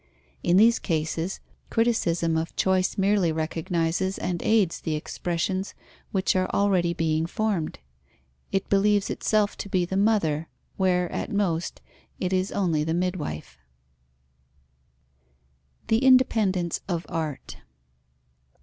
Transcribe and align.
In 0.41 0.57
these 0.57 0.79
cases, 0.79 1.41
criticism 1.69 2.35
of 2.35 2.55
choice 2.55 2.97
merely 2.97 3.31
recognizes 3.31 4.17
and 4.17 4.41
aids 4.41 4.81
the 4.81 4.95
expressions 4.95 5.75
which 6.11 6.35
are 6.35 6.49
already 6.49 6.91
being 6.91 7.27
formed. 7.27 7.77
It 8.51 8.67
believes 8.67 9.11
itself 9.11 9.55
to 9.57 9.69
be 9.69 9.85
the 9.85 9.95
mother, 9.97 10.49
where, 10.75 11.07
at 11.11 11.31
most, 11.31 11.81
it 12.19 12.33
is 12.33 12.51
only 12.51 12.83
the 12.83 12.95
midwife. 12.95 13.59
_The 15.89 16.01
independence 16.01 16.81
of 16.87 17.05
art. 17.07 17.57